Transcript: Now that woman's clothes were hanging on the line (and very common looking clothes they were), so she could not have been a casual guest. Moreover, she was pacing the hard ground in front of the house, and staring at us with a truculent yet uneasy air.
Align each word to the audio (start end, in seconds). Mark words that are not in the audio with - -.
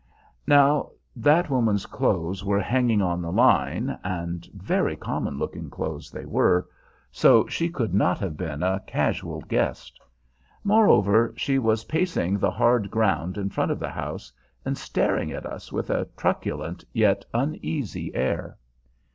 Now 0.47 0.93
that 1.15 1.51
woman's 1.51 1.85
clothes 1.85 2.43
were 2.43 2.59
hanging 2.59 3.03
on 3.03 3.21
the 3.21 3.31
line 3.31 3.99
(and 4.03 4.43
very 4.47 4.95
common 4.95 5.37
looking 5.37 5.69
clothes 5.69 6.09
they 6.09 6.25
were), 6.25 6.67
so 7.11 7.45
she 7.45 7.69
could 7.69 7.93
not 7.93 8.17
have 8.17 8.35
been 8.35 8.63
a 8.63 8.79
casual 8.87 9.41
guest. 9.41 9.99
Moreover, 10.63 11.35
she 11.37 11.59
was 11.59 11.83
pacing 11.83 12.39
the 12.39 12.49
hard 12.49 12.89
ground 12.89 13.37
in 13.37 13.51
front 13.51 13.69
of 13.69 13.77
the 13.77 13.91
house, 13.91 14.31
and 14.65 14.75
staring 14.75 15.31
at 15.31 15.45
us 15.45 15.71
with 15.71 15.91
a 15.91 16.05
truculent 16.17 16.83
yet 16.93 17.23
uneasy 17.31 18.09
air. 18.15 18.57